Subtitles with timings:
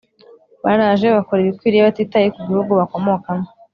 [0.63, 3.45] Baraje bakora ibikwiriye batitaye ku gihugu bakomokamo